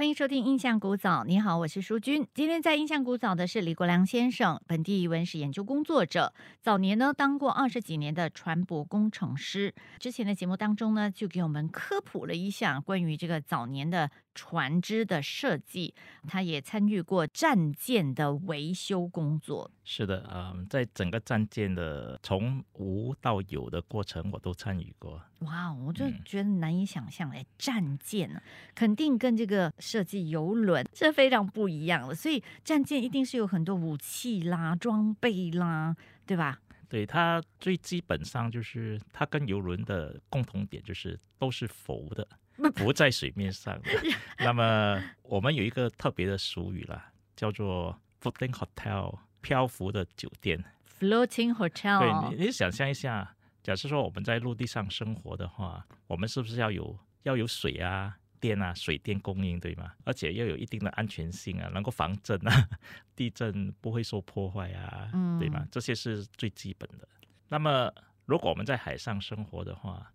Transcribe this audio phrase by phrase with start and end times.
[0.00, 1.20] 欢迎收听《印象古早》。
[1.26, 2.26] 你好，我是淑君。
[2.32, 9.74] 今天在《印象古早》的是李国良先生，本地文史研究工作者，早年呢当过二十几年的船舶工程师。
[9.98, 15.94] 之前的节目当中呢，就给我们科普了一下关于这个早年的船只的设计。
[16.26, 19.70] 他也参与过战舰的维修工作。
[19.92, 25.20] 是的，嗯，在整个战舰的从无到有的过程，我都参与过。
[25.40, 28.40] 哇，我就觉得难以想象，哎，战舰呢，
[28.72, 32.14] 肯定跟这个设计游轮是非常不一样的。
[32.14, 36.60] 所以战舰一定是有很多武器啦、装备啦，对吧？
[36.88, 42.24] 对，它最基本上就是它跟游轮的共同点就是都是浮的，
[42.76, 43.90] 浮在水面上的。
[44.38, 50.62] 那么我们有一个特别的俗语啦，叫做 “floating hotel”，漂浮的酒店。
[50.98, 52.30] floating hotel。
[52.30, 53.34] 对，你想象一下。
[53.62, 59.92] 假设说我们在陆地上生活的话，我们是不是要有要有水啊、电啊、水电供应，对吗？
[60.04, 62.68] 而且要有一定的安全性啊，能够防震啊，
[63.14, 65.62] 地震不会受破坏啊，对吗？
[65.70, 67.06] 这些是最基本的。
[67.48, 67.92] 那么
[68.24, 70.10] 如果我们在海上生活的话，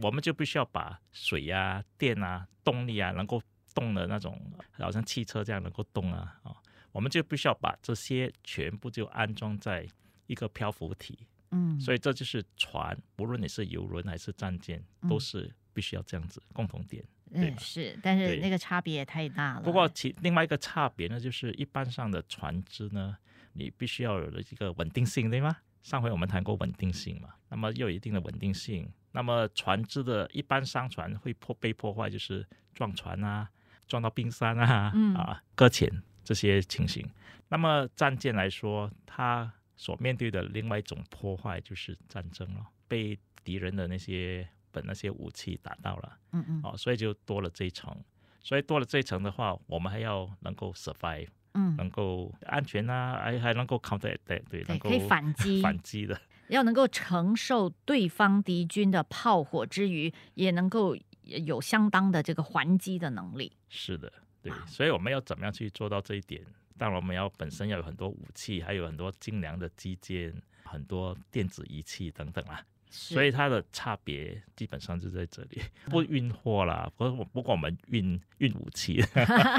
[0.00, 3.42] 我们就必须要把水啊、电啊、动力啊能够
[3.74, 4.40] 动的那种，
[4.78, 6.54] 好像汽车这样能够动啊，啊，
[6.96, 9.86] 我们就必须要把这些全部就安装在
[10.28, 11.26] 一个漂浮体。
[11.50, 17.04] 嗯，所以这就是船，不论你是游轮还是战舰，都是必须要这样子共同点。
[17.32, 19.60] 嗯，是，但是那个差别也太大了。
[19.60, 23.14] 不过其另外一个差别呢，就是一般上的船只呢，
[23.52, 25.54] 你必须要有一个稳定性，对吗？
[25.82, 28.90] 上回我们谈过稳定性嘛，那么又有一定的稳定性。
[29.12, 33.50] 那么船只的一般商船会破被破坏，就是撞船啊，
[33.86, 35.90] 撞到冰山啊，啊搁浅
[36.26, 37.08] 这些情形。
[37.48, 47.96] 那么战舰来说，它所面对的另外一种破坏就是战争了，被敌人的那些本那些武器打到了，嗯嗯，哦，所以就多了这一层，
[48.40, 55.62] 所以多了这一层的话，我们还要能够 survive，嗯，能够安全啊，还还能够 counter 对对，可以反击。
[55.62, 63.52] 反击的，要能够承受对方敌军的炮火之余，也能够有相当的这个还击的能力。
[63.68, 64.12] 是的，
[64.50, 66.40] 对，所以我们要怎么样去做到这一点？
[66.78, 70.32] 当然，我们要本身要有很多武器，还有很多精良的基建，
[70.64, 72.62] 很多电子仪器等等啊。
[72.88, 79.02] 所以它的差别基本上就在这里，不运货啦，不过不过我们运运武器，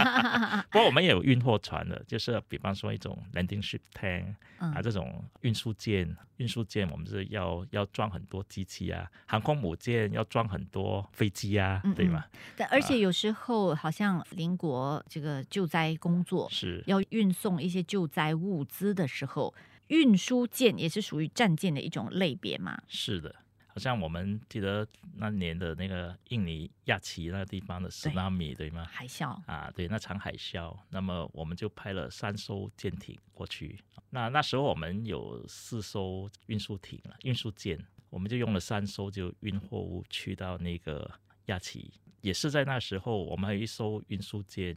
[0.71, 12.25] 不过我们也有运货船的，就是比方说一种 landing ship tank 啊这种运输舰，运输舰我们是要要装很多机器啊，航空母舰要装很多飞机啊，对吗？
[12.55, 16.83] 但而且有时候好像邻国这个救灾工作是。
[16.87, 19.53] 要运送一些救灾物资的时候。
[19.87, 22.81] 运输舰也是属于战舰的一种类别嘛？
[22.87, 23.35] 是的，
[23.67, 28.85] 好像我们记得那年的那个印尼亚奇那个地方的斯纳米，对吗？
[28.85, 33.79] 海啸啊，对，那场海啸，那么我们就派了三艘舰艇过去。
[34.09, 41.09] 那那时候我们有四艘运输艇了，运输舰，我们就用了三艘就运货物去到那个
[41.45, 41.93] 亚奇。
[42.21, 44.75] 也是在那时候，我们还有一艘运输舰，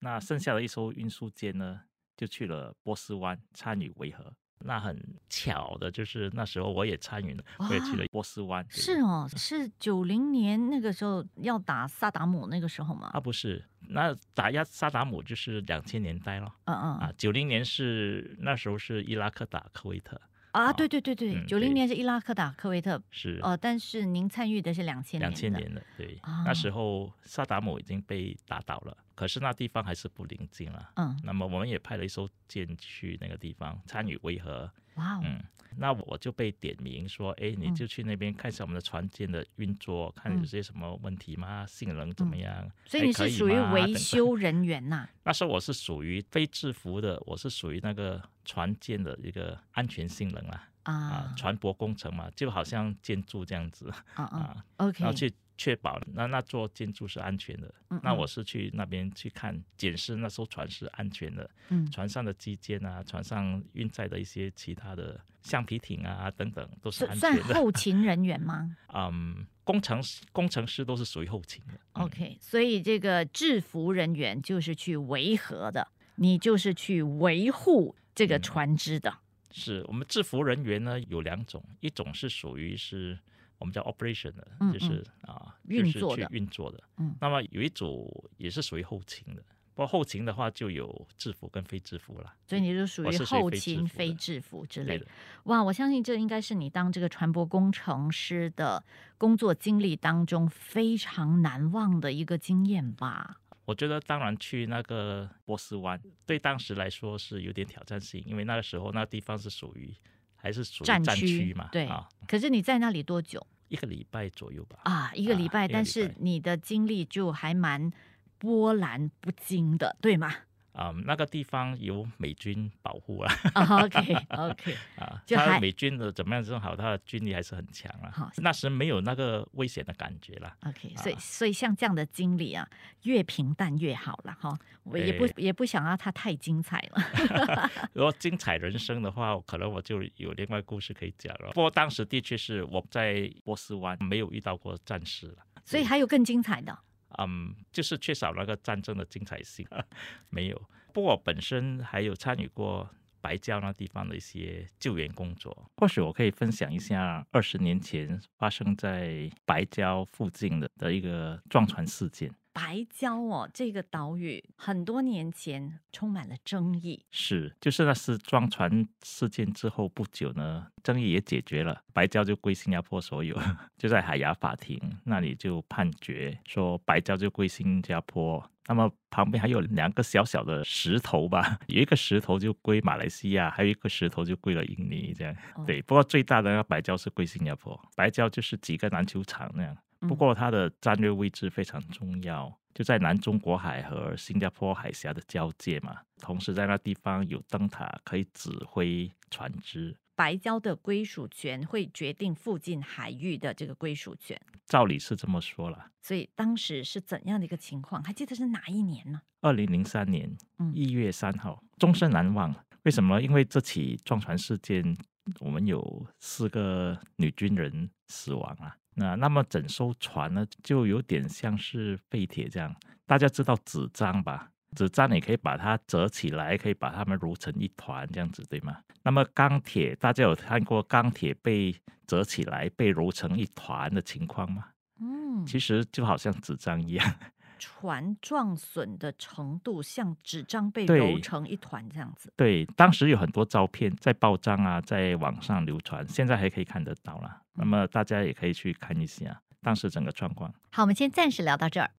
[0.00, 1.80] 那剩下的一艘运输舰呢，
[2.16, 4.34] 就去了波斯湾参与维和。
[4.60, 4.98] 那很
[5.28, 8.64] 巧的就是那时候我也参与了，我也去了波斯湾。
[8.68, 13.10] 是哦，是九零年那个时候要打萨达姆那个时候吗？
[13.12, 16.54] 啊，不是，那打压萨达姆就是两千年代了。
[16.64, 20.20] 嗯嗯啊，九零年是那时候是伊拉克打科威特。
[20.52, 23.00] 啊，对对对对，九零年是伊拉克打科威特。
[23.10, 25.30] 是哦，但是您参与的是两千年。
[25.30, 28.96] 两千年的，对，那时候萨达姆已经被打倒了。
[29.14, 35.42] 可是那地方还是不宁静了，嗯，那么我们也派了一艘舰去那个地方参与维和，哇哦，嗯，
[35.76, 41.66] 那我就被点名说，哎，你就去那边看一下我们的船舰的运作，看有些什么问题吗？
[41.66, 42.66] 性能怎么样？
[42.86, 45.06] 所以你是属于维修人员呐？
[45.24, 55.32] 那时候我是属于非制服的，我是属于那个船舰的一个安全性能啊，啊，船舶工程嘛，就好像建筑这样子，啊啊，OK，然后去。
[55.62, 57.70] 确保那那座建筑是安全的，
[58.02, 67.42] 那我是去那边去看检视那艘船是安全的，嗯船上的机件啊，船上运载的一些其他的橡皮艇啊等等都是安全的。
[67.42, 68.74] 算后勤人员吗？
[68.94, 71.78] 嗯，工程师工程师都是属于后勤的。
[71.92, 79.12] OK，所以这个制服人员就是去维和的，你就是去维护这个船只的。
[79.50, 83.18] 是我们制服人员呢有两种，一种是属于是。
[83.60, 86.82] 我们叫 operation 的，就是啊，运作的，运作的。
[86.96, 89.42] 嗯，那么有一组也是属于后勤的，
[89.74, 92.34] 不过后勤的话就有制服跟非制服了。
[92.46, 95.06] 所以你就属于后勤非制服之类的。
[95.44, 98.82] 哇，我相信这应该是你当这个船舶工程师的
[99.18, 103.40] 工作经历当中非常难忘的一个经验吧。
[103.70, 105.96] 我觉得当然去那个波斯湾，
[106.26, 109.94] 对当时来说是有点挑战性，因为那个时候那个地方是属于
[110.34, 114.80] 还是属于战区嘛，对啊，可是你在那里多久一个礼拜左右吧。
[114.82, 115.12] 啊？
[115.14, 117.92] 一个礼拜，但是你的经历就还蛮
[118.38, 120.34] 波澜不惊的，对吗？
[120.72, 128.32] 啊、那个地方有美军保护啊， 啊 OK OK，啊，他美军的怎么样正好，他的军力还是很强好啊。
[128.36, 130.56] 那时没有那个危险的感觉了。
[130.66, 132.68] OK，所以啊所以像这样的经历啊，
[133.02, 134.56] 越平淡越好了哈。
[134.84, 137.70] 我也不也不想要它太精彩了。
[137.92, 141.50] 如果精彩人生的话，可能我就有另外故事可以讲了。
[141.52, 145.36] 不过当时的确是我在波斯湾没有遇到过战事了。
[145.64, 146.76] 所以还有更精彩的
[147.18, 149.66] 嗯，就是缺少那个战争的精彩性，
[150.30, 150.70] 没有。
[150.92, 152.88] 不过我本身还有参与过
[153.20, 162.34] 白礁那地方的一些救援工作，或许我可以分享一下二十年前发生在白礁附近的的一个撞船事件。
[162.52, 167.04] 白礁哦，这个岛屿很多年前充满了争议。
[167.10, 173.38] 是，就是那次撞船事件之后不久呢，争议也解决了，白礁就归新加坡所有，
[173.78, 178.44] 就在海牙法庭那里就判决说白礁就归新加坡。
[178.66, 185.34] 那么旁边还有两个小小的石头吧， 有一个石头就归马来西亚，还有一个石头就归了印尼，这样。
[185.56, 189.76] 哦对，不过最大的那个白礁是归新加坡，白礁就是几个篮球场那样。
[190.00, 195.98] 不嗯过它的战略位置非常重要，就在南中国海和新加坡海峡的交界嘛。
[196.18, 199.96] 同时在那地方有灯塔可以指挥船只。
[200.14, 204.38] 白礁的归属权会决定附近海域的这个归属权。
[204.66, 205.90] 照理是这么说了。
[206.02, 208.02] 所以当时是怎样的一个情况？
[208.02, 209.22] 还记得是哪一年呢？
[209.40, 212.54] 二零零三年嗯一月三号，终身难忘。
[212.82, 213.20] 为什么？
[213.22, 214.96] 因为这起撞船事件，
[215.40, 218.76] 我们有四个女军人死亡啊。
[219.00, 222.74] 那那么整艘船呢，就有点像是废铁这样。
[223.06, 224.50] 大家知道纸张吧？
[224.76, 228.76] 纸张你可以把它折起来，可以把它们揉成一团这样子，对吗？
[229.02, 231.74] 那么钢铁，大家有看过钢铁被
[232.06, 234.66] 折起来、被揉成一团的情况吗？
[235.00, 237.14] 嗯，其实就好像纸张一样。
[237.60, 242.32] 船撞损的程度像纸张被揉成一团这样子。
[242.34, 247.42] 对，当时有很多照片在报章啊，在网上流传，现在还可以看得到啦。
[247.52, 250.50] 那么大家也可以去看一下当时整个状况。
[250.70, 251.90] 好，我们先暂时聊到这儿。